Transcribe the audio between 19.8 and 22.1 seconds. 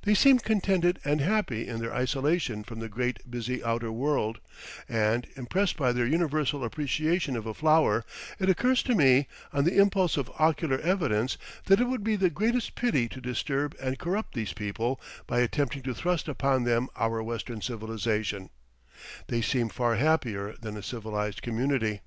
happier than a civilized community.